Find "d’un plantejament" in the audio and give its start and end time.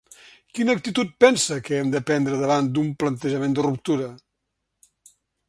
2.79-3.55